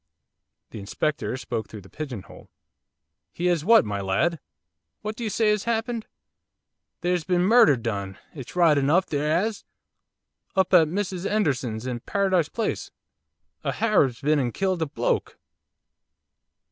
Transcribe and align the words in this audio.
The 0.71 0.79
Inspector 0.79 1.37
spoke 1.37 1.67
through 1.69 1.81
the 1.81 1.87
pigeon 1.89 2.23
hole. 2.23 2.49
'He 3.33 3.45
has 3.45 3.63
what, 3.63 3.85
my 3.85 4.01
lad? 4.01 4.39
What 5.03 5.15
do 5.15 5.23
you 5.23 5.29
say 5.29 5.51
has 5.51 5.65
happened?' 5.65 6.07
'There's 7.01 7.23
been 7.23 7.43
murder 7.43 7.75
done 7.75 8.17
it's 8.33 8.55
right 8.55 8.79
enough! 8.79 9.05
there 9.05 9.31
'as! 9.31 9.63
up 10.55 10.73
at 10.73 10.87
Mrs 10.87 11.27
'Enderson's, 11.29 11.85
in 11.85 11.99
Paradise 11.99 12.49
Place, 12.49 12.89
a 13.63 13.73
Harab's 13.73 14.21
been 14.21 14.39
and 14.39 14.55
killed 14.55 14.81
a 14.81 14.87
bloke! 14.87 15.37